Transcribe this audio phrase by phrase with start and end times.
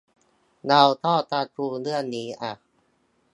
[0.67, 2.51] เราชอบการ์ตูนเรื่องนี้อ่ะ